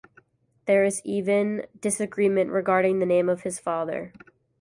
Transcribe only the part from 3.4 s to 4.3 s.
his father.